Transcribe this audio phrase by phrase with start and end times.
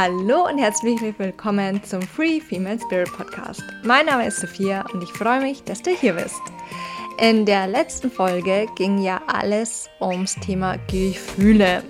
[0.00, 3.64] Hallo und herzlich willkommen zum Free Female Spirit Podcast.
[3.82, 6.40] Mein Name ist Sophia und ich freue mich, dass du hier bist.
[7.18, 11.82] In der letzten Folge ging ja alles ums Thema Gefühle.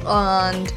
[0.00, 0.74] Und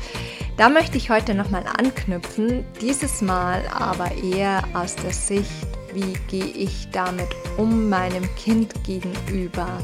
[0.58, 6.54] da möchte ich heute nochmal anknüpfen, dieses Mal aber eher aus der Sicht, wie gehe
[6.54, 9.80] ich damit um meinem Kind gegenüber.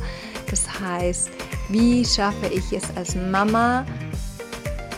[0.51, 1.31] Das heißt,
[1.69, 3.87] wie schaffe ich es als Mama,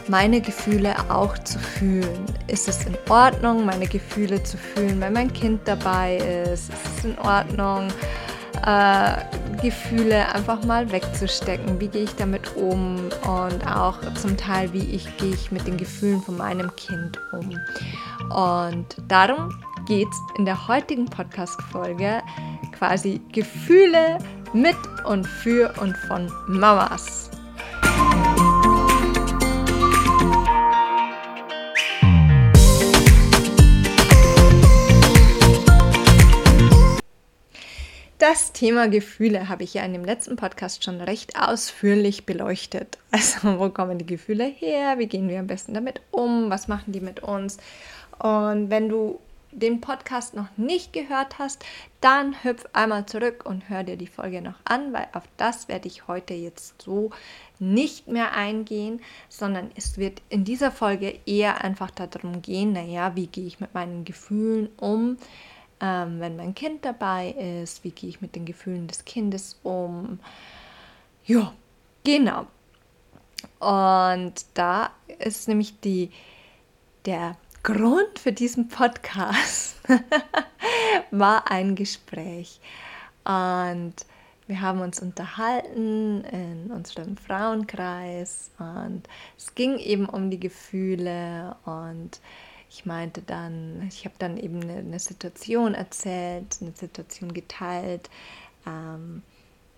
[0.08, 2.26] meine Gefühle auch zu fühlen.
[2.48, 6.70] Ist es in Ordnung, meine Gefühle zu fühlen, wenn mein Kind dabei ist?
[6.70, 7.88] Ist es in Ordnung,
[8.66, 11.80] äh, Gefühle einfach mal wegzustecken?
[11.80, 12.98] Wie gehe ich damit um?
[13.24, 17.58] Und auch zum Teil, wie ich, gehe ich mit den Gefühlen von meinem Kind um?
[18.30, 19.50] Und darum
[19.88, 22.22] geht es in der heutigen Podcast-Folge
[22.78, 24.18] quasi Gefühle
[24.54, 27.30] mit und für und von Mamas.
[38.28, 42.98] Das Thema Gefühle habe ich ja in dem letzten Podcast schon recht ausführlich beleuchtet.
[43.12, 44.98] Also, wo kommen die Gefühle her?
[44.98, 46.50] Wie gehen wir am besten damit um?
[46.50, 47.58] Was machen die mit uns?
[48.18, 49.20] Und wenn du
[49.52, 51.64] den Podcast noch nicht gehört hast,
[52.02, 55.88] dann hüpf einmal zurück und hör dir die Folge noch an, weil auf das werde
[55.88, 57.12] ich heute jetzt so
[57.60, 63.28] nicht mehr eingehen, sondern es wird in dieser Folge eher einfach darum gehen, naja, wie
[63.28, 65.18] gehe ich mit meinen Gefühlen um,
[65.82, 70.20] ähm, wenn mein Kind dabei ist, wie gehe ich mit den Gefühlen des Kindes um.
[71.26, 71.54] Ja,
[72.04, 72.48] genau.
[73.60, 76.12] Und da ist nämlich die,
[77.06, 79.78] der Grund für diesen Podcast
[81.12, 82.60] war ein Gespräch.
[83.24, 83.96] Und
[84.48, 89.02] wir haben uns unterhalten in unserem Frauenkreis und
[89.36, 92.20] es ging eben um die Gefühle und
[92.76, 98.10] ich meinte dann, ich habe dann eben eine, eine, Situation erzählt, eine Situation geteilt,
[98.68, 99.22] ähm,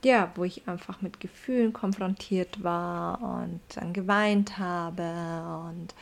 [0.04, 5.94] ja, wo ich einfach mit Gefühlen konfrontiert war und dann geweint habe und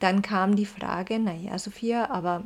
[0.00, 2.44] dann kam die Frage, naja, Sophia, aber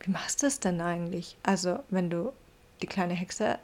[0.00, 1.36] wie machst du es denn eigentlich?
[1.42, 2.32] Also, wenn du
[2.80, 3.58] die kleine Hexe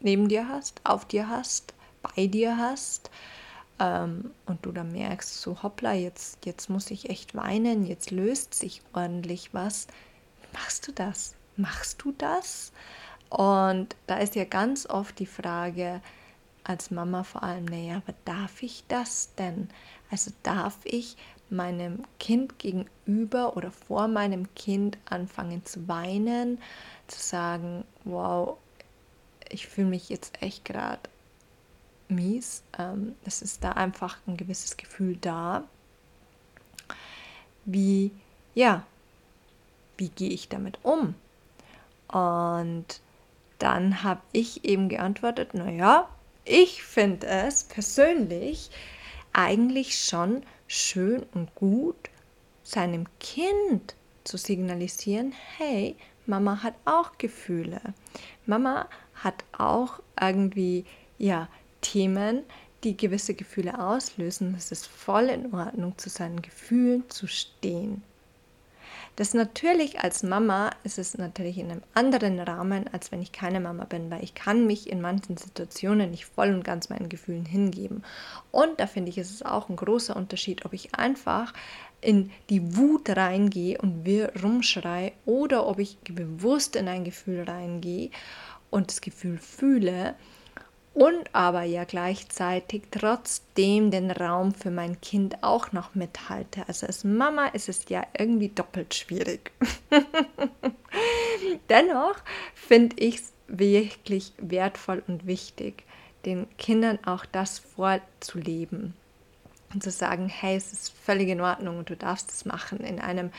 [0.00, 3.10] neben dir hast, auf dir hast, bei dir hast
[3.78, 8.54] ähm, und du dann merkst, so hoppla, jetzt, jetzt muss ich echt weinen, jetzt löst
[8.54, 9.86] sich ordentlich was.
[10.52, 11.34] Machst du das?
[11.56, 12.72] Machst du das?
[13.30, 16.00] Und da ist ja ganz oft die Frage,
[16.62, 19.68] als Mama vor allem, naja, aber darf ich das denn?
[20.10, 21.16] Also darf ich
[21.50, 26.58] meinem Kind gegenüber oder vor meinem Kind anfangen zu weinen,
[27.06, 28.56] zu sagen, wow,
[29.50, 31.00] ich fühle mich jetzt echt gerade
[32.08, 32.62] mies.
[32.78, 35.64] Ähm, es ist da einfach ein gewisses Gefühl da.
[37.64, 38.10] Wie,
[38.54, 38.84] ja,
[39.96, 41.14] wie gehe ich damit um?
[42.08, 43.00] Und
[43.58, 46.08] dann habe ich eben geantwortet, naja,
[46.44, 48.70] ich finde es persönlich
[49.32, 52.10] eigentlich schon schön und gut,
[52.62, 53.94] seinem Kind
[54.24, 57.80] zu signalisieren, hey, Mama hat auch Gefühle.
[58.46, 60.84] Mama hat auch irgendwie,
[61.18, 61.48] ja,
[61.84, 62.42] Themen,
[62.82, 64.54] die gewisse Gefühle auslösen.
[64.56, 68.02] Es ist voll in Ordnung, zu seinen Gefühlen zu stehen.
[69.16, 73.60] Das natürlich als Mama ist es natürlich in einem anderen Rahmen, als wenn ich keine
[73.60, 77.46] Mama bin, weil ich kann mich in manchen Situationen nicht voll und ganz meinen Gefühlen
[77.46, 78.02] hingeben.
[78.50, 81.52] Und da finde ich, ist es auch ein großer Unterschied, ob ich einfach
[82.00, 88.10] in die Wut reingehe und wir rumschrei oder ob ich bewusst in ein Gefühl reingehe
[88.70, 90.16] und das Gefühl fühle
[90.94, 96.66] und aber ja gleichzeitig trotzdem den Raum für mein Kind auch noch mithalte.
[96.68, 99.50] Also als Mama ist es ja irgendwie doppelt schwierig.
[101.68, 102.16] Dennoch
[102.54, 105.84] finde ich es wirklich wertvoll und wichtig,
[106.24, 108.94] den Kindern auch das vorzuleben
[109.74, 113.00] und zu sagen, hey, es ist völlig in Ordnung und du darfst es machen in
[113.00, 113.30] einem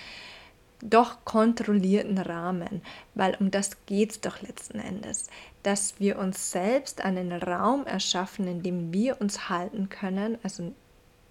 [0.89, 2.81] doch kontrollierten Rahmen,
[3.13, 5.27] weil um das geht es doch letzten Endes,
[5.63, 10.73] dass wir uns selbst einen Raum erschaffen, in dem wir uns halten können, also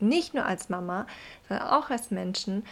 [0.00, 1.06] nicht nur als Mama,
[1.48, 2.64] sondern auch als Menschen,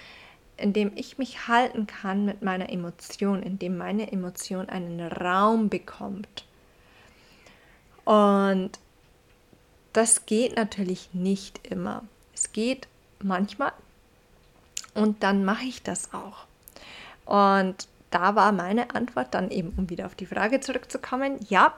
[0.57, 5.69] in dem ich mich halten kann mit meiner Emotion, in dem meine Emotion einen Raum
[5.69, 6.45] bekommt.
[8.05, 8.71] Und
[9.93, 12.03] das geht natürlich nicht immer.
[12.35, 12.89] Es geht
[13.21, 13.73] manchmal
[14.95, 16.47] und dann mache ich das auch.
[17.25, 21.75] Und da war meine Antwort dann eben, um wieder auf die Frage zurückzukommen, ja,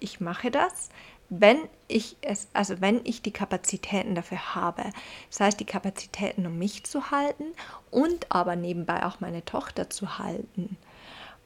[0.00, 0.88] ich mache das,
[1.30, 1.58] wenn
[1.88, 4.82] ich es, also wenn ich die Kapazitäten dafür habe.
[5.30, 7.44] Das heißt, die Kapazitäten, um mich zu halten
[7.90, 10.76] und aber nebenbei auch meine Tochter zu halten.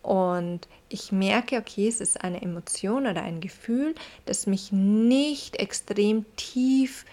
[0.03, 3.95] Und ich merke, okay, es ist eine Emotion oder ein Gefühl,
[4.27, 7.05] das mich nicht extrem tief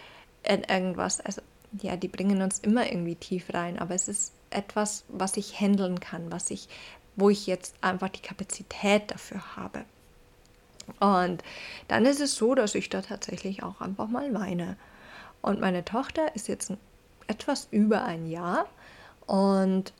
[0.44, 1.42] in irgendwas, also
[1.81, 5.99] ja, die bringen uns immer irgendwie tief rein, aber es ist etwas, was ich handeln
[5.99, 6.67] kann, was ich,
[7.15, 9.85] wo ich jetzt einfach die Kapazität dafür habe.
[10.99, 11.43] Und
[11.87, 14.77] dann ist es so, dass ich da tatsächlich auch einfach mal weine.
[15.41, 16.73] Und meine Tochter ist jetzt
[17.27, 18.65] etwas über ein Jahr
[19.27, 19.93] und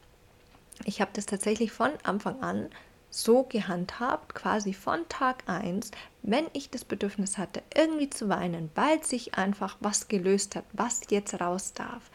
[0.86, 2.70] ich habe das tatsächlich von Anfang an
[3.12, 5.92] so gehandhabt, quasi von Tag 1,
[6.22, 11.02] wenn ich das Bedürfnis hatte, irgendwie zu weinen, weil sich einfach was gelöst hat, was
[11.10, 12.10] jetzt raus darf,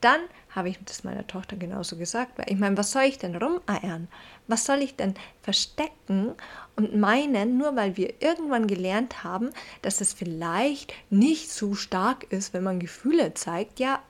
[0.00, 0.20] dann
[0.56, 4.08] habe ich das meiner Tochter genauso gesagt, weil ich meine, was soll ich denn rumeiern?
[4.48, 6.32] Was soll ich denn verstecken
[6.74, 9.50] und meinen, nur weil wir irgendwann gelernt haben,
[9.82, 13.78] dass es vielleicht nicht so stark ist, wenn man Gefühle zeigt?
[13.78, 14.02] Ja,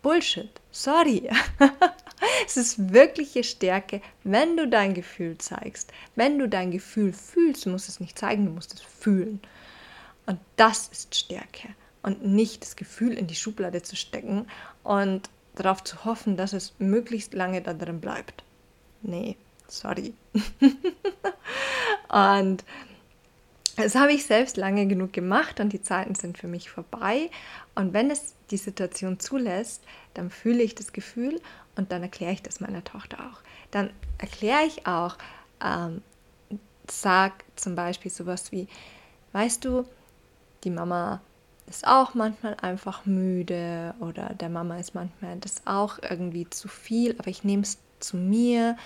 [0.00, 0.50] Bullshit.
[0.70, 1.28] Sorry.
[2.46, 5.92] es ist wirkliche Stärke, wenn du dein Gefühl zeigst.
[6.14, 9.40] Wenn du dein Gefühl fühlst, du musst es nicht zeigen, du musst es fühlen.
[10.24, 11.68] Und das ist Stärke.
[12.02, 14.46] Und nicht das Gefühl in die Schublade zu stecken
[14.84, 18.44] und darauf zu hoffen, dass es möglichst lange da drin bleibt.
[19.02, 19.36] Nee,
[19.66, 20.14] sorry.
[22.08, 22.64] und
[23.76, 27.30] das habe ich selbst lange genug gemacht und die Zeiten sind für mich vorbei.
[27.74, 29.82] Und wenn es die Situation zulässt,
[30.14, 31.40] dann fühle ich das Gefühl
[31.76, 33.42] und dann erkläre ich das meiner Tochter auch.
[33.70, 35.16] Dann erkläre ich auch,
[35.62, 36.02] ähm,
[36.90, 38.66] sag zum Beispiel sowas wie,
[39.32, 39.84] weißt du,
[40.64, 41.20] die Mama
[41.68, 47.16] ist auch manchmal einfach müde oder der Mama ist manchmal das auch irgendwie zu viel,
[47.18, 48.76] aber ich nehme es zu mir.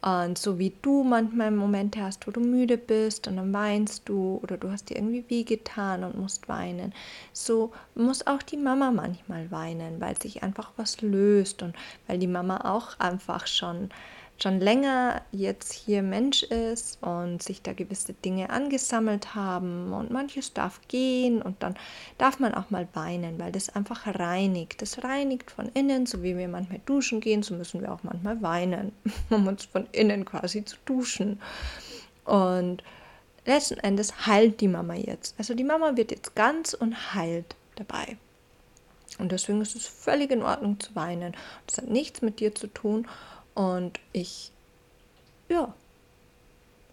[0.00, 4.38] Und so wie du manchmal Momente hast, wo du müde bist und dann weinst du
[4.44, 6.94] oder du hast dir irgendwie wehgetan und musst weinen,
[7.32, 11.74] so muss auch die Mama manchmal weinen, weil sich einfach was löst und
[12.06, 13.90] weil die Mama auch einfach schon
[14.40, 20.52] schon länger jetzt hier Mensch ist und sich da gewisse Dinge angesammelt haben und manches
[20.52, 21.76] darf gehen und dann
[22.18, 24.80] darf man auch mal weinen, weil das einfach reinigt.
[24.80, 28.40] Das reinigt von innen, so wie wir manchmal duschen gehen, so müssen wir auch manchmal
[28.40, 28.92] weinen,
[29.30, 31.40] um uns von innen quasi zu duschen.
[32.24, 32.84] Und
[33.44, 35.34] letzten Endes heilt die Mama jetzt.
[35.38, 38.16] Also die Mama wird jetzt ganz und heilt dabei.
[39.18, 41.34] Und deswegen ist es völlig in Ordnung zu weinen.
[41.66, 43.08] Das hat nichts mit dir zu tun.
[43.58, 44.52] Und ich,
[45.48, 45.74] ja,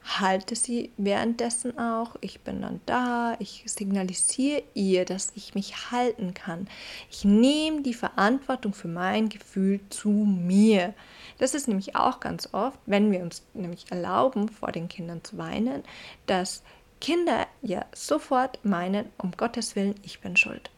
[0.04, 2.16] halte sie währenddessen auch.
[2.22, 3.36] Ich bin dann da.
[3.38, 6.68] Ich signalisiere ihr, dass ich mich halten kann.
[7.12, 10.96] Ich nehme die Verantwortung für mein Gefühl zu mir.
[11.38, 15.38] Das ist nämlich auch ganz oft, wenn wir uns nämlich erlauben, vor den Kindern zu
[15.38, 15.84] weinen,
[16.26, 16.64] dass
[17.00, 20.72] Kinder ja sofort meinen, um Gottes Willen, ich bin schuld.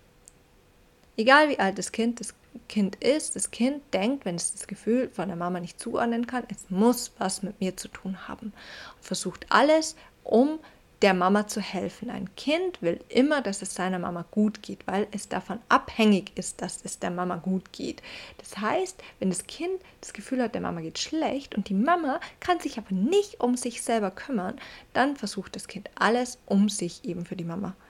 [1.15, 2.35] Egal wie alt das Kind ist,
[2.67, 6.43] Kind ist, das Kind denkt, wenn es das Gefühl von der Mama nicht zuordnen kann,
[6.49, 8.53] es muss was mit mir zu tun haben.
[8.95, 10.59] Und versucht alles, um
[11.01, 12.09] der Mama zu helfen.
[12.09, 16.61] Ein Kind will immer, dass es seiner Mama gut geht, weil es davon abhängig ist,
[16.61, 18.01] dass es der Mama gut geht.
[18.39, 22.19] Das heißt, wenn das Kind das Gefühl hat, der Mama geht schlecht und die Mama
[22.39, 24.59] kann sich aber nicht um sich selber kümmern,
[24.93, 27.86] dann versucht das Kind alles, um sich eben für die Mama zu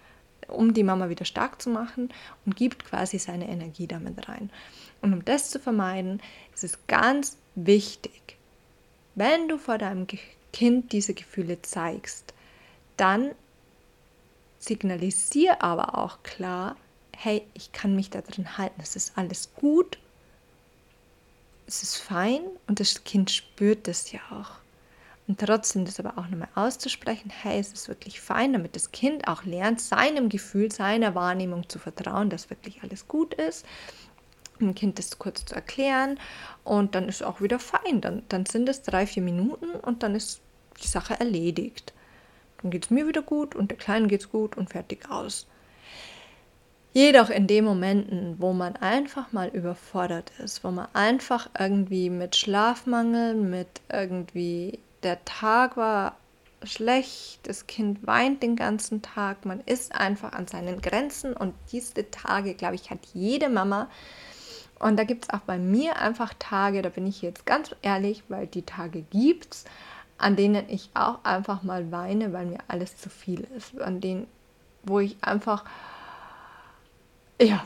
[0.47, 2.09] um die Mama wieder stark zu machen
[2.45, 4.49] und gibt quasi seine Energie damit rein.
[5.01, 6.21] Und um das zu vermeiden,
[6.53, 8.37] ist es ganz wichtig,
[9.15, 10.07] wenn du vor deinem
[10.53, 12.33] Kind diese Gefühle zeigst,
[12.97, 13.31] dann
[14.59, 16.75] signalisier aber auch klar,
[17.15, 19.97] hey, ich kann mich da drin halten, es ist alles gut,
[21.67, 24.51] es ist fein und das Kind spürt das ja auch.
[25.27, 29.27] Und trotzdem das aber auch nochmal auszusprechen, hey, es ist wirklich fein, damit das Kind
[29.27, 33.65] auch lernt, seinem Gefühl, seiner Wahrnehmung zu vertrauen, dass wirklich alles gut ist.
[34.61, 36.17] Dem Kind das kurz zu erklären
[36.63, 37.99] und dann ist auch wieder fein.
[37.99, 40.41] Dann, dann sind es drei, vier Minuten und dann ist
[40.81, 41.93] die Sache erledigt.
[42.61, 45.45] Dann geht es mir wieder gut und der Kleinen geht es gut und fertig aus.
[46.93, 52.35] Jedoch in den Momenten, wo man einfach mal überfordert ist, wo man einfach irgendwie mit
[52.35, 56.17] Schlafmangel, mit irgendwie der Tag war
[56.63, 62.11] schlecht, das Kind weint den ganzen Tag, man ist einfach an seinen Grenzen und diese
[62.11, 63.87] Tage, glaube ich, hat jede Mama.
[64.79, 68.23] Und da gibt es auch bei mir einfach Tage, da bin ich jetzt ganz ehrlich,
[68.27, 69.65] weil die Tage gibt es,
[70.17, 73.79] an denen ich auch einfach mal weine, weil mir alles zu viel ist.
[73.79, 74.27] An denen,
[74.83, 75.63] wo ich einfach,
[77.41, 77.65] ja,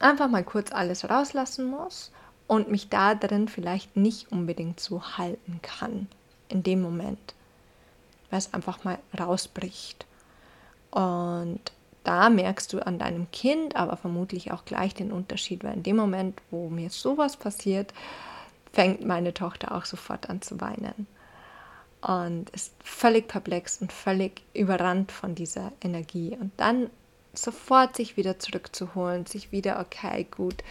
[0.00, 2.10] einfach mal kurz alles rauslassen muss
[2.46, 6.08] und mich da drin vielleicht nicht unbedingt so halten kann
[6.48, 7.34] in dem Moment,
[8.30, 10.06] weil es einfach mal rausbricht.
[10.90, 11.60] Und
[12.04, 15.96] da merkst du an deinem Kind aber vermutlich auch gleich den Unterschied, weil in dem
[15.96, 17.92] Moment, wo mir sowas passiert,
[18.72, 21.06] fängt meine Tochter auch sofort an zu weinen
[22.02, 26.36] und ist völlig perplex und völlig überrannt von dieser Energie.
[26.40, 26.90] Und dann
[27.32, 30.62] sofort sich wieder zurückzuholen, sich wieder, okay, gut,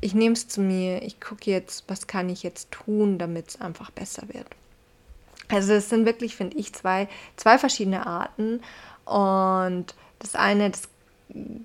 [0.00, 3.60] ich nehme es zu mir, ich gucke jetzt, was kann ich jetzt tun, damit es
[3.60, 4.46] einfach besser wird.
[5.48, 8.60] Also es sind wirklich, finde ich, zwei, zwei verschiedene Arten.
[9.04, 9.86] Und
[10.18, 10.82] das eine, das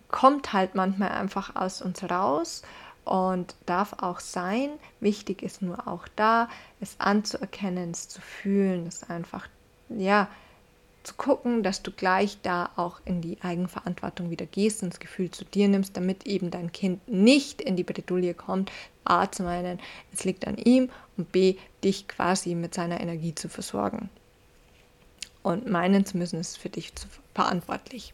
[0.09, 2.63] kommt halt manchmal einfach aus uns raus
[3.05, 4.69] und darf auch sein.
[4.99, 6.49] Wichtig ist nur auch da,
[6.79, 9.47] es anzuerkennen, es zu fühlen, es einfach,
[9.89, 10.27] ja,
[11.03, 15.45] zu gucken, dass du gleich da auch in die Eigenverantwortung wieder gehst das Gefühl zu
[15.45, 18.71] dir nimmst, damit eben dein Kind nicht in die Bredouille kommt,
[19.03, 19.79] A zu meinen,
[20.13, 24.09] es liegt an ihm und B, dich quasi mit seiner Energie zu versorgen.
[25.41, 26.93] Und meinen zu müssen, ist für dich
[27.33, 28.13] verantwortlich.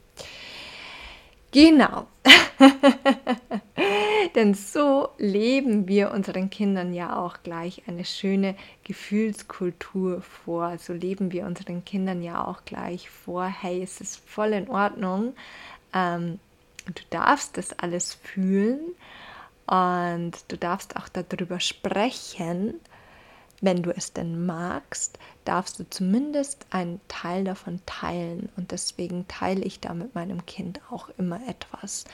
[1.51, 2.07] Genau.
[4.35, 10.77] Denn so leben wir unseren Kindern ja auch gleich eine schöne Gefühlskultur vor.
[10.77, 15.33] So leben wir unseren Kindern ja auch gleich vor, hey, es ist voll in Ordnung.
[15.93, 16.39] Ähm,
[16.85, 18.79] du darfst das alles fühlen
[19.65, 22.75] und du darfst auch darüber sprechen.
[23.61, 28.49] Wenn du es denn magst, darfst du zumindest einen Teil davon teilen.
[28.55, 32.05] Und deswegen teile ich da mit meinem Kind auch immer etwas.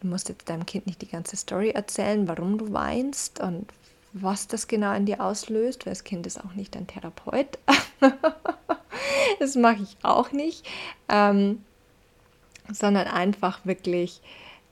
[0.00, 3.66] Du musst jetzt deinem Kind nicht die ganze Story erzählen, warum du weinst und
[4.12, 7.58] was das genau in dir auslöst, weil das Kind ist auch nicht dein Therapeut.
[9.40, 10.66] das mache ich auch nicht.
[11.08, 11.64] Ähm,
[12.72, 14.20] sondern einfach wirklich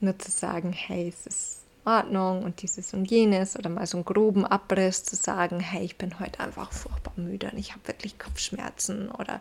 [0.00, 4.05] nur zu sagen, hey, es ist Ordnung und dieses und jenes oder mal so einen
[4.05, 8.19] groben Abriss zu sagen, hey, ich bin heute einfach furchtbar müde und ich habe wirklich
[8.19, 9.41] Kopfschmerzen oder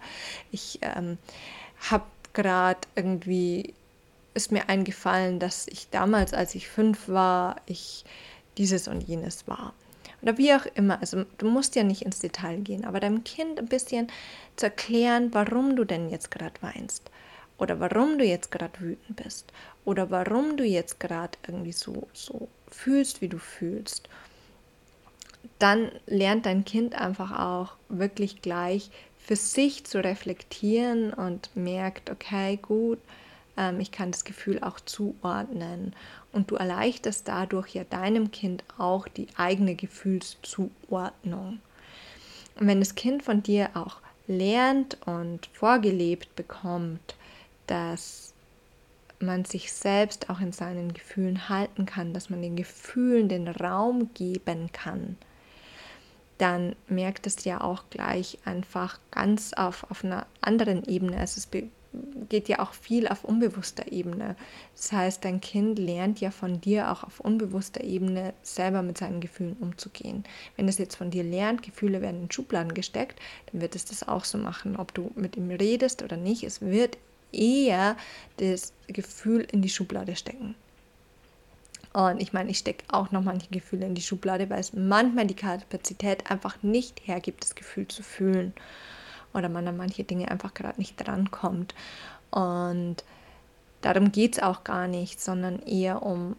[0.52, 1.18] ich ähm,
[1.90, 3.74] habe gerade irgendwie
[4.34, 8.04] ist mir eingefallen, dass ich damals, als ich fünf war, ich
[8.58, 9.74] dieses und jenes war.
[10.22, 11.00] Oder wie auch immer.
[11.02, 14.08] Also du musst ja nicht ins Detail gehen, aber deinem Kind ein bisschen
[14.56, 17.12] zu erklären, warum du denn jetzt gerade weinst.
[17.64, 19.54] Oder warum du jetzt gerade wütend bist.
[19.86, 24.10] Oder warum du jetzt gerade irgendwie so, so fühlst, wie du fühlst.
[25.60, 32.60] Dann lernt dein Kind einfach auch wirklich gleich für sich zu reflektieren und merkt, okay,
[32.62, 33.00] gut,
[33.56, 35.96] ähm, ich kann das Gefühl auch zuordnen.
[36.34, 41.62] Und du erleichterst dadurch ja deinem Kind auch die eigene Gefühlszuordnung.
[42.60, 47.16] Und wenn das Kind von dir auch lernt und vorgelebt bekommt,
[47.68, 48.34] dass
[49.20, 54.14] man sich selbst auch in seinen Gefühlen halten kann, dass man den Gefühlen den Raum
[54.14, 55.18] geben kann,
[56.38, 61.18] dann merkt es ja auch gleich einfach ganz auf, auf einer anderen Ebene.
[61.18, 61.48] Also es
[62.28, 64.36] geht ja auch viel auf unbewusster Ebene.
[64.76, 69.22] Das heißt, dein Kind lernt ja von dir auch auf unbewusster Ebene selber mit seinen
[69.22, 70.24] Gefühlen umzugehen.
[70.58, 73.20] Wenn es jetzt von dir lernt, Gefühle werden in Schubladen gesteckt,
[73.52, 74.76] dann wird es das auch so machen.
[74.76, 76.98] Ob du mit ihm redest oder nicht, es wird
[77.34, 77.98] eher
[78.38, 80.56] das Gefühl in die Schublade stecken.
[81.94, 85.28] Und ich meine, ich stecke auch noch manche Gefühle in die Schublade, weil es manchmal
[85.28, 88.54] die Kapazität einfach nicht hergibt, das Gefühl zu fühlen
[89.34, 91.76] oder man an manche Dinge einfach gerade nicht drankommt.
[92.32, 92.98] Und
[93.82, 96.36] darum geht es auch gar nicht, sondern eher um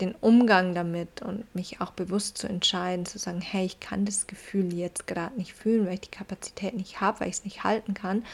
[0.00, 4.26] den Umgang damit und mich auch bewusst zu entscheiden, zu sagen, hey, ich kann das
[4.26, 7.62] Gefühl jetzt gerade nicht fühlen, weil ich die Kapazität nicht habe, weil ich es nicht
[7.62, 8.24] halten kann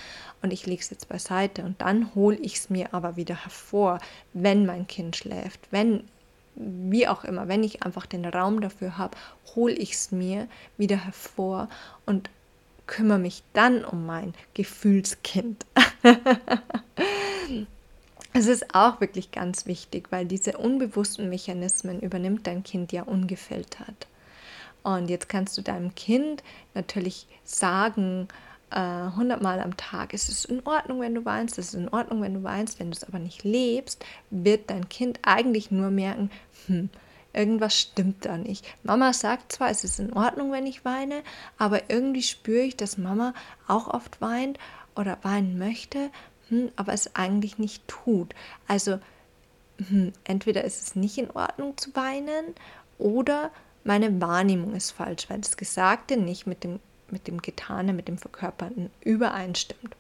[0.40, 3.98] und ich lege es jetzt beiseite und dann hole ich es mir aber wieder hervor,
[4.32, 6.04] wenn mein Kind schläft, wenn
[6.56, 9.16] wie auch immer, wenn ich einfach den Raum dafür habe,
[9.54, 11.68] hole ich es mir wieder hervor
[12.06, 12.30] und
[12.86, 15.64] kümmere mich dann um mein Gefühlskind.
[18.32, 24.06] Es ist auch wirklich ganz wichtig, weil diese unbewussten Mechanismen übernimmt dein Kind ja ungefiltert.
[24.82, 26.42] Und jetzt kannst du deinem Kind
[26.75, 28.28] natürlich sagen,
[28.70, 32.22] äh, hundertmal am Tag, es ist in Ordnung, wenn du weinst, es ist in Ordnung,
[32.22, 36.30] wenn du weinst, wenn du es aber nicht lebst, wird dein Kind eigentlich nur merken,
[36.66, 36.88] hm,
[37.32, 38.64] irgendwas stimmt da nicht.
[38.84, 41.22] Mama sagt zwar, es ist in Ordnung, wenn ich weine,
[41.58, 43.34] aber irgendwie spüre ich, dass Mama
[43.66, 44.58] auch oft weint
[44.94, 46.10] oder weinen möchte,
[46.50, 48.35] hm, aber es eigentlich nicht tut.
[48.69, 49.00] Also
[49.88, 52.54] hm, entweder ist es nicht in Ordnung zu weinen
[52.99, 53.50] oder
[53.83, 56.80] meine Wahrnehmung ist falsch, weil das Gesagte nicht mit dem,
[57.11, 59.97] mit dem Getane, mit dem Verkörperten übereinstimmt.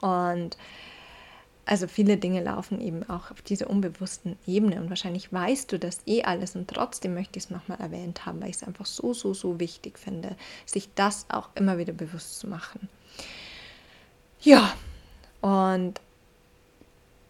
[0.00, 0.56] Und
[1.66, 6.00] also viele Dinge laufen eben auch auf dieser unbewussten Ebene und wahrscheinlich weißt du das
[6.06, 9.14] eh alles und trotzdem möchte ich es nochmal erwähnt haben, weil ich es einfach so,
[9.14, 12.88] so, so wichtig finde, sich das auch immer wieder bewusst zu machen.
[14.42, 14.74] Ja,
[15.44, 16.00] Und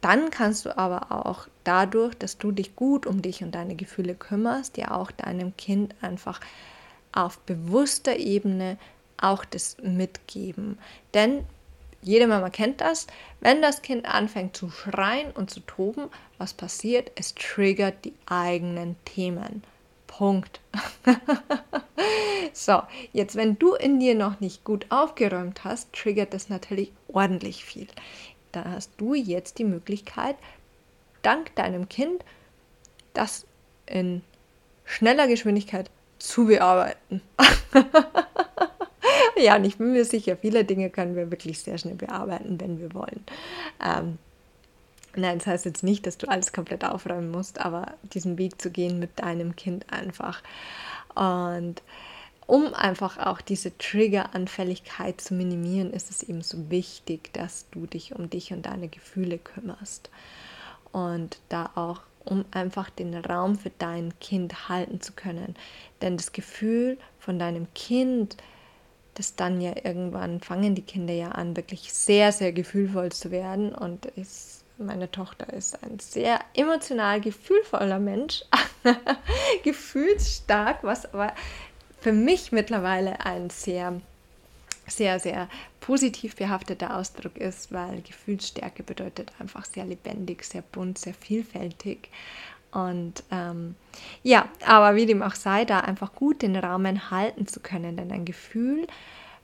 [0.01, 4.15] dann kannst du aber auch dadurch, dass du dich gut um dich und deine Gefühle
[4.15, 6.41] kümmerst, ja auch deinem Kind einfach
[7.11, 8.79] auf bewusster Ebene
[9.17, 10.79] auch das mitgeben.
[11.13, 11.45] Denn
[12.03, 13.09] jede Mama kennt das,
[13.41, 16.05] wenn das Kind anfängt zu schreien und zu toben,
[16.39, 17.11] was passiert?
[17.17, 19.65] Es triggert die eigenen Themen.
[20.07, 20.61] Punkt.
[22.57, 22.83] so,
[23.13, 27.89] jetzt wenn du in dir noch nicht gut aufgeräumt hast, triggert das natürlich ordentlich viel.
[28.53, 30.37] Da hast du jetzt die Möglichkeit,
[31.23, 32.25] dank deinem Kind
[33.13, 33.47] das
[33.87, 34.23] in
[34.85, 37.23] schneller Geschwindigkeit zu bearbeiten.
[39.37, 42.79] ja, und ich bin mir sicher, viele Dinge können wir wirklich sehr schnell bearbeiten, wenn
[42.79, 43.25] wir wollen.
[43.85, 44.19] Ähm,
[45.17, 48.71] nein, das heißt jetzt nicht, dass du alles komplett aufräumen musst, aber diesen Weg zu
[48.71, 50.43] gehen mit deinem Kind einfach.
[51.15, 51.83] Und
[52.47, 58.15] um einfach auch diese Triggeranfälligkeit zu minimieren, ist es eben so wichtig, dass du dich
[58.15, 60.11] um dich und deine Gefühle kümmerst.
[60.93, 65.57] Und da auch, um einfach den Raum für dein Kind halten zu können.
[66.03, 68.37] Denn das Gefühl von deinem Kind,
[69.15, 73.75] das dann ja irgendwann fangen die Kinder ja an, wirklich sehr, sehr gefühlvoll zu werden.
[73.75, 78.43] Und ist, meine Tochter ist ein sehr emotional gefühlvoller Mensch,
[79.65, 81.33] gefühlsstark, was aber
[82.05, 83.99] für mich mittlerweile ein sehr,
[84.87, 85.49] sehr, sehr
[85.81, 92.11] positiv behafteter Ausdruck ist, weil Gefühlsstärke bedeutet einfach sehr lebendig, sehr bunt, sehr vielfältig.
[92.73, 93.75] Und ähm,
[94.23, 98.13] ja, aber wie dem auch sei, da einfach gut den Rahmen halten zu können, denn
[98.13, 98.87] ein Gefühl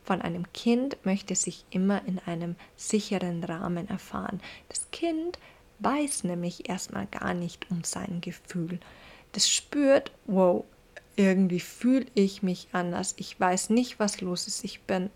[0.05, 4.39] von einem Kind möchte sich immer in einem sicheren Rahmen erfahren.
[4.69, 5.39] Das Kind
[5.79, 8.81] weiß nämlich erstmal gar nicht um sein Gefühl.
[9.33, 10.67] Das spürt, wow,
[11.17, 13.15] irgendwie fühle ich mich anders.
[13.19, 14.65] Ich weiß nicht, was los ist.
[14.65, 15.11] Ich bin,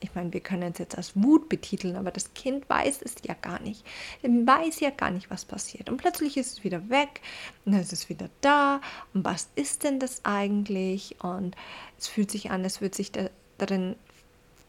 [0.00, 3.34] ich meine, wir können es jetzt als Wut betiteln, aber das Kind weiß es ja
[3.34, 3.84] gar nicht.
[4.22, 5.88] Es weiß ja gar nicht, was passiert.
[5.88, 7.20] Und plötzlich ist es wieder weg
[7.64, 8.80] und dann ist es wieder da.
[9.14, 11.16] Und was ist denn das eigentlich?
[11.22, 11.56] Und
[11.98, 13.96] es fühlt sich an, es wird sich da, darin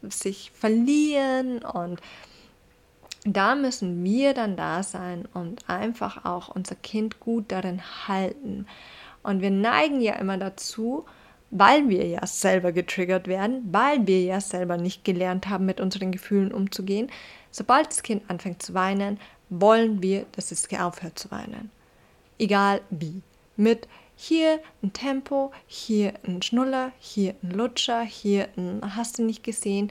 [0.02, 2.00] sich verlieren und
[3.24, 8.66] da müssen wir dann da sein und einfach auch unser Kind gut darin halten.
[9.22, 11.04] Und wir neigen ja immer dazu,
[11.50, 16.12] weil wir ja selber getriggert werden, weil wir ja selber nicht gelernt haben, mit unseren
[16.12, 17.10] Gefühlen umzugehen.
[17.50, 19.18] Sobald das Kind anfängt zu weinen,
[19.50, 21.70] wollen wir, dass es aufhört zu weinen.
[22.38, 23.22] Egal wie.
[23.56, 29.42] Mit hier ein Tempo, hier ein Schnuller, hier ein Lutscher, hier ein Hast du nicht
[29.42, 29.90] gesehen.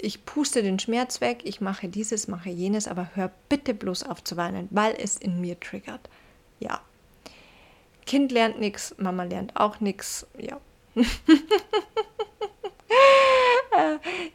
[0.00, 4.22] Ich puste den Schmerz weg, ich mache dieses, mache jenes, aber hör bitte bloß auf
[4.24, 6.08] zu weinen, weil es in mir triggert.
[6.60, 6.80] Ja,
[8.06, 10.26] Kind lernt nichts, Mama lernt auch nichts.
[10.38, 10.60] Ja.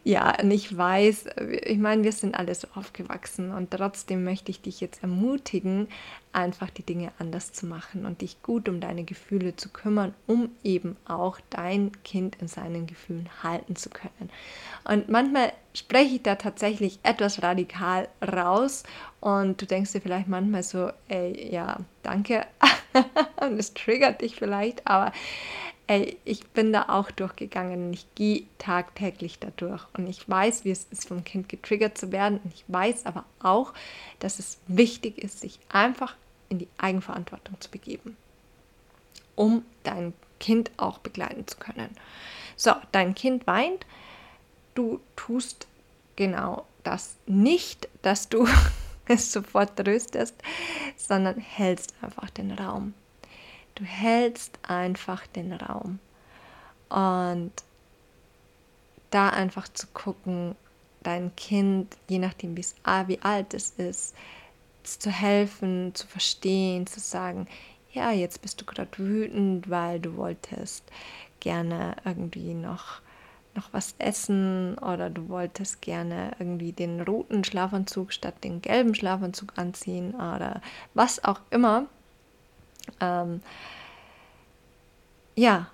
[0.03, 1.25] ja, und ich weiß,
[1.63, 5.87] ich meine, wir sind alle so aufgewachsen und trotzdem möchte ich dich jetzt ermutigen,
[6.33, 10.49] einfach die Dinge anders zu machen und dich gut um deine Gefühle zu kümmern, um
[10.63, 14.29] eben auch dein Kind in seinen Gefühlen halten zu können.
[14.83, 18.83] Und manchmal spreche ich da tatsächlich etwas radikal raus
[19.19, 22.45] und du denkst dir vielleicht manchmal so, ey, ja, danke,
[23.41, 25.11] und es triggert dich vielleicht, aber
[25.87, 30.71] ey, ich bin da auch durchgegangen und ich gehe tagtäglich dadurch und ich weiß, wie
[30.71, 32.39] es ist, vom Kind getriggert zu werden.
[32.43, 33.73] Und ich weiß aber auch,
[34.19, 36.15] dass es wichtig ist, sich einfach
[36.49, 38.17] in die Eigenverantwortung zu begeben,
[39.35, 41.89] um dein Kind auch begleiten zu können.
[42.55, 43.85] So, dein Kind weint,
[44.75, 45.67] du tust
[46.15, 47.15] genau das.
[47.25, 48.47] Nicht, dass du
[49.15, 50.35] sofort tröstest,
[50.97, 52.93] sondern hältst einfach den Raum.
[53.75, 55.99] Du hältst einfach den Raum.
[56.89, 57.51] Und
[59.11, 60.55] da einfach zu gucken,
[61.03, 64.15] dein Kind, je nachdem wie alt es ist,
[64.83, 67.47] zu helfen, zu verstehen, zu sagen,
[67.93, 70.83] ja, jetzt bist du gerade wütend, weil du wolltest
[71.39, 73.01] gerne irgendwie noch,
[73.57, 79.53] noch was essen oder du wolltest gerne irgendwie den roten Schlafanzug statt den gelben Schlafanzug
[79.57, 80.61] anziehen oder
[80.93, 81.87] was auch immer
[83.01, 83.41] ähm,
[85.35, 85.69] ja,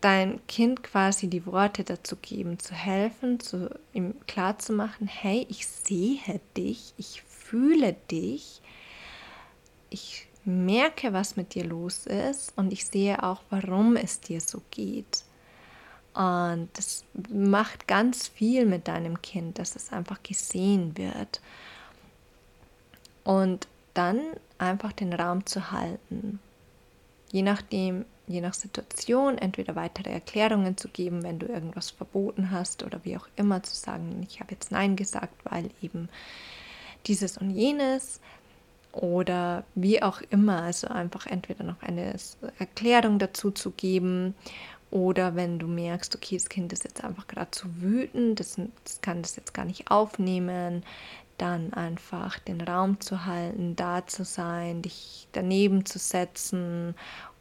[0.00, 6.40] dein Kind quasi die Worte dazu geben, zu helfen, zu ihm klarzumachen, hey, ich sehe
[6.56, 8.60] dich, ich fühle dich,
[9.90, 14.62] ich merke, was mit dir los ist und ich sehe auch, warum es dir so
[14.70, 15.24] geht.
[16.16, 21.42] Und das macht ganz viel mit deinem Kind, dass es einfach gesehen wird.
[23.22, 24.20] Und dann
[24.56, 26.40] einfach den Raum zu halten.
[27.32, 32.82] Je nachdem, je nach Situation entweder weitere Erklärungen zu geben, wenn du irgendwas verboten hast
[32.82, 36.08] oder wie auch immer zu sagen, ich habe jetzt Nein gesagt, weil eben
[37.06, 38.20] dieses und jenes
[38.92, 40.62] oder wie auch immer.
[40.62, 42.14] Also einfach entweder noch eine
[42.58, 44.34] Erklärung dazu zu geben
[44.96, 49.02] oder wenn du merkst, okay, das Kind ist jetzt einfach gerade zu wütend, das, das
[49.02, 50.84] kann das jetzt gar nicht aufnehmen,
[51.36, 56.94] dann einfach den Raum zu halten, da zu sein, dich daneben zu setzen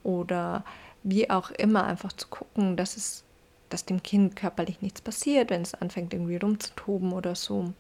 [0.03, 0.65] oder
[1.03, 3.23] wie auch immer einfach zu gucken, dass es
[3.69, 7.73] dass dem Kind körperlich nichts passiert, wenn es anfängt irgendwie rumzutoben oder so.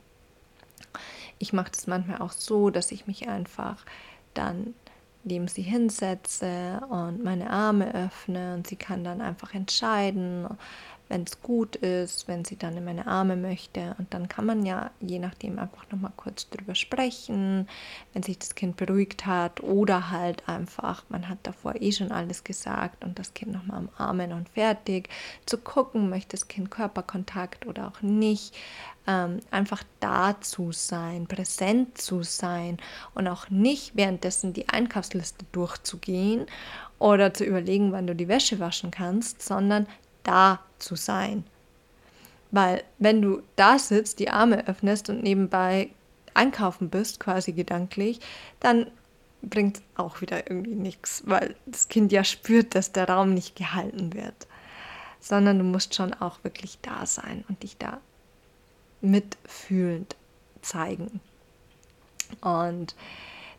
[1.37, 3.85] Ich mache das manchmal auch so, dass ich mich einfach
[4.33, 4.73] dann
[5.25, 10.47] neben sie hinsetze und meine Arme öffne und sie kann dann einfach entscheiden,
[11.07, 13.95] wenn es gut ist, wenn sie dann in meine Arme möchte.
[13.99, 17.67] Und dann kann man ja je nachdem einfach nochmal kurz drüber sprechen,
[18.13, 22.43] wenn sich das Kind beruhigt hat oder halt einfach, man hat davor eh schon alles
[22.43, 25.09] gesagt und das Kind nochmal am Armen und fertig.
[25.45, 28.55] Zu gucken, möchte das Kind Körperkontakt oder auch nicht.
[29.07, 32.77] Ähm, einfach da zu sein, präsent zu sein
[33.13, 36.47] und auch nicht währenddessen die Einkaufsliste durchzugehen
[36.97, 39.85] oder zu überlegen, wann du die Wäsche waschen kannst, sondern
[40.27, 41.45] da zu sein.
[42.51, 45.89] Weil wenn du da sitzt, die Arme öffnest und nebenbei
[46.33, 48.19] einkaufen bist, quasi gedanklich,
[48.59, 48.87] dann
[49.41, 54.13] bringt auch wieder irgendwie nichts, weil das Kind ja spürt, dass der Raum nicht gehalten
[54.13, 54.47] wird.
[55.19, 57.99] Sondern du musst schon auch wirklich da sein und dich da
[59.01, 60.15] mitfühlend
[60.61, 61.19] zeigen.
[62.41, 62.95] Und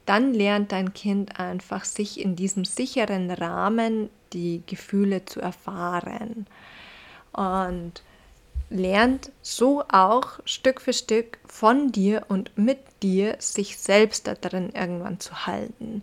[0.06, 6.46] dann lernt dein Kind einfach, sich in diesem sicheren Rahmen die Gefühle zu erfahren.
[7.32, 8.02] Und
[8.70, 14.70] lernt so auch Stück für Stück von dir und mit dir sich selbst da drin
[14.74, 16.02] irgendwann zu halten.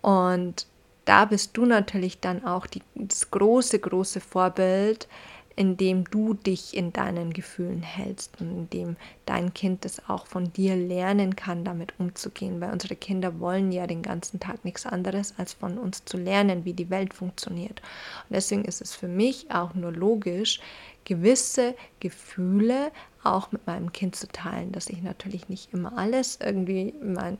[0.00, 0.66] Und
[1.04, 5.08] da bist du natürlich dann auch die, das große, große Vorbild,
[5.58, 10.76] indem du dich in deinen Gefühlen hältst und indem dein Kind das auch von dir
[10.76, 12.60] lernen kann, damit umzugehen.
[12.60, 16.64] Weil unsere Kinder wollen ja den ganzen Tag nichts anderes, als von uns zu lernen,
[16.64, 17.82] wie die Welt funktioniert.
[18.28, 20.60] Und deswegen ist es für mich auch nur logisch,
[21.04, 22.92] gewisse Gefühle
[23.24, 27.36] auch mit meinem Kind zu teilen, dass ich natürlich nicht immer alles irgendwie mein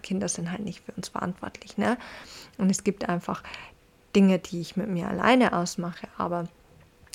[0.00, 1.98] Kinder sind halt nicht für uns verantwortlich, ne?
[2.56, 3.42] Und es gibt einfach
[4.14, 6.48] Dinge, die ich mit mir alleine ausmache, aber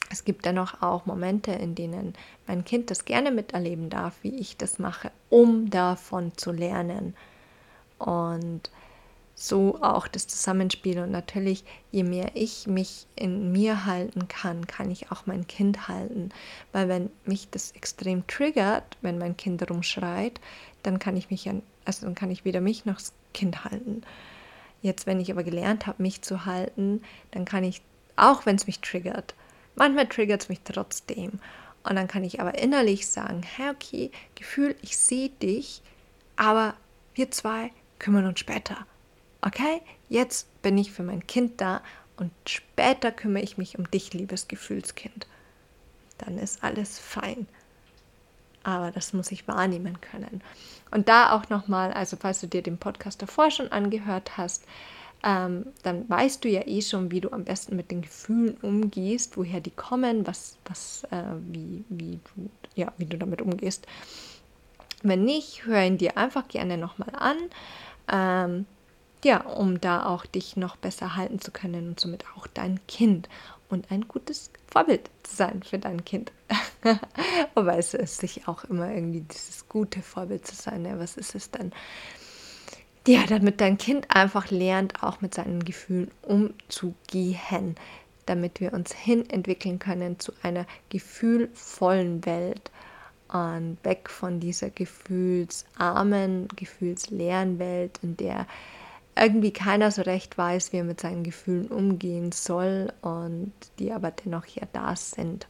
[0.10, 2.14] es gibt dennoch auch Momente, in denen
[2.48, 7.14] mein Kind das gerne miterleben darf, wie ich das mache, um davon zu lernen.
[8.00, 8.70] Und
[9.40, 11.00] so auch das Zusammenspiel.
[11.00, 15.88] Und natürlich, je mehr ich mich in mir halten kann, kann ich auch mein Kind
[15.88, 16.30] halten.
[16.72, 20.42] Weil wenn mich das extrem triggert, wenn mein Kind rumschreit,
[20.82, 21.48] dann kann ich mich,
[21.86, 24.02] also dann kann ich weder mich noch das Kind halten.
[24.82, 27.82] Jetzt, wenn ich aber gelernt habe, mich zu halten, dann kann ich,
[28.16, 29.36] auch wenn es mich triggert,
[29.76, 31.40] manchmal triggert es mich trotzdem.
[31.84, 35.82] Und dann kann ich aber innerlich sagen, hey, okay, Gefühl, ich sehe dich,
[36.36, 36.76] aber
[37.16, 38.86] wir zwei kümmern uns später.
[39.42, 41.82] Okay, jetzt bin ich für mein Kind da
[42.18, 45.28] und später kümmere ich mich um dich, liebes Gefühlskind.
[46.18, 47.48] Dann ist alles fein
[48.68, 50.42] aber das muss ich wahrnehmen können.
[50.92, 54.66] Und da auch nochmal, also falls du dir den Podcast davor schon angehört hast,
[55.24, 59.38] ähm, dann weißt du ja eh schon, wie du am besten mit den Gefühlen umgehst,
[59.38, 63.88] woher die kommen, was, was, äh, wie, wie du, ja, wie du damit umgehst.
[65.02, 67.38] Wenn nicht, hör ihn dir einfach gerne nochmal an.
[68.12, 68.66] Ähm,
[69.24, 73.30] ja, um da auch dich noch besser halten zu können und somit auch dein Kind
[73.70, 76.32] und ein gutes Vorbild zu sein für dein Kind.
[77.56, 80.86] Wobei es ist sich auch immer irgendwie dieses gute Vorbild zu sein.
[80.86, 81.72] Ja, was ist es denn?
[83.08, 87.76] Ja, damit dein Kind einfach lernt, auch mit seinen Gefühlen umzugehen,
[88.26, 92.70] damit wir uns hin entwickeln können zu einer gefühlvollen Welt
[93.30, 98.46] und weg von dieser gefühlsarmen, gefühlsleeren Welt, in der
[99.22, 104.12] irgendwie keiner so recht weiß, wie er mit seinen Gefühlen umgehen soll und die aber
[104.12, 105.48] dennoch ja da sind.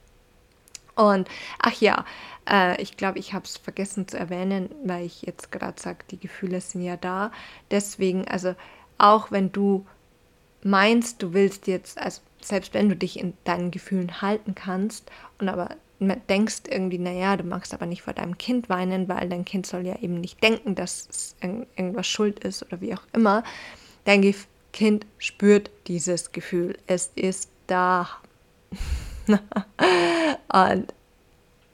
[0.96, 2.06] Und ach ja,
[2.50, 6.20] äh, ich glaube, ich habe es vergessen zu erwähnen, weil ich jetzt gerade sage, die
[6.20, 7.32] Gefühle sind ja da.
[7.70, 8.56] Deswegen, also
[8.98, 9.86] auch wenn du
[10.64, 15.50] meinst, du willst jetzt, also selbst wenn du dich in deinen Gefühlen halten kannst und
[15.50, 19.66] aber denkst irgendwie, naja, du magst aber nicht vor deinem Kind weinen, weil dein Kind
[19.66, 23.44] soll ja eben nicht denken, dass irgendwas schuld ist oder wie auch immer.
[24.06, 24.34] Dein
[24.74, 26.78] Kind spürt dieses Gefühl.
[26.88, 28.08] Es ist da.
[30.54, 30.94] Und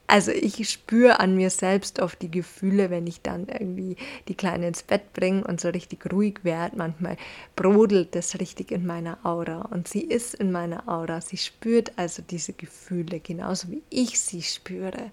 [0.06, 3.96] also ich spüre an mir selbst oft die Gefühle, wenn ich dann irgendwie
[4.28, 6.76] die Kleine ins Bett bringe und so richtig ruhig werde.
[6.76, 7.16] Manchmal
[7.56, 11.20] brodelt das richtig in meiner Aura und sie ist in meiner Aura.
[11.20, 15.10] Sie spürt also diese Gefühle genauso wie ich sie spüre.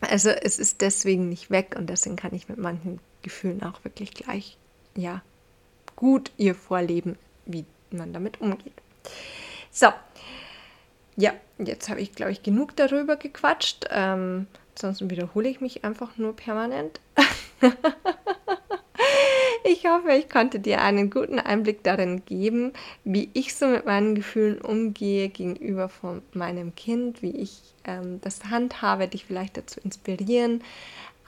[0.00, 4.12] Also es ist deswegen nicht weg und deswegen kann ich mit manchen Gefühlen auch wirklich
[4.14, 4.56] gleich,
[4.96, 5.22] ja,
[5.94, 8.72] gut ihr vorleben, wie man damit umgeht.
[9.70, 9.88] So,
[11.16, 13.86] ja, jetzt habe ich, glaube ich, genug darüber gequatscht.
[13.90, 17.00] Ähm, ansonsten wiederhole ich mich einfach nur permanent.
[19.64, 22.72] ich hoffe, ich konnte dir einen guten Einblick darin geben,
[23.04, 28.44] wie ich so mit meinen Gefühlen umgehe gegenüber von meinem Kind, wie ich ähm, das
[28.46, 30.62] handhabe, dich vielleicht dazu inspirieren,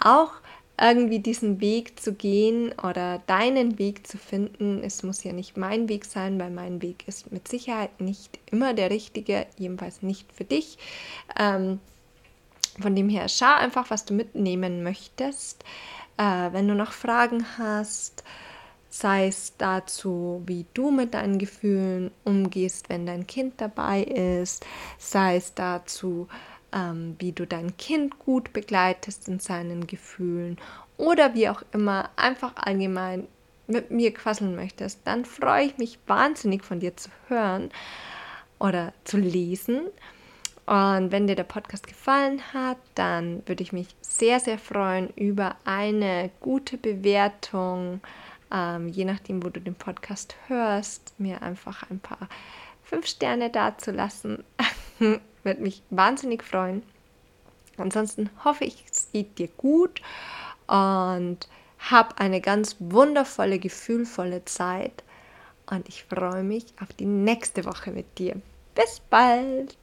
[0.01, 0.33] auch
[0.81, 4.83] irgendwie diesen Weg zu gehen oder deinen Weg zu finden.
[4.83, 8.75] Es muss ja nicht mein Weg sein, weil mein Weg ist mit Sicherheit nicht immer
[8.75, 10.79] der richtige, jedenfalls nicht für dich.
[11.39, 11.79] Ähm,
[12.81, 15.65] von dem her, schau einfach, was du mitnehmen möchtest.
[16.17, 18.25] Äh, wenn du noch Fragen hast,
[18.91, 24.65] sei es dazu, wie du mit deinen Gefühlen umgehst, wenn dein Kind dabei ist,
[24.99, 26.29] sei es dazu,
[26.75, 30.59] ähm, wie du dein Kind gut begleitest in seinen Gefühlen
[30.97, 33.27] oder wie auch immer einfach allgemein
[33.67, 37.71] mit mir quasseln möchtest, dann freue ich mich wahnsinnig von dir zu hören
[38.59, 39.83] oder zu lesen.
[40.67, 45.57] Und wenn dir der Podcast gefallen hat, dann würde ich mich sehr, sehr freuen über
[45.65, 48.01] eine gute Bewertung.
[48.51, 52.29] Ähm, je nachdem, wo du den Podcast hörst, mir einfach ein paar
[52.83, 54.45] fünf Sterne dazulassen.
[54.99, 56.83] Würde mich wahnsinnig freuen.
[57.77, 60.01] Ansonsten hoffe ich, es geht dir gut
[60.67, 61.39] und
[61.79, 65.03] hab eine ganz wundervolle, gefühlvolle Zeit.
[65.71, 68.41] Und ich freue mich auf die nächste Woche mit dir.
[68.75, 69.77] Bis bald!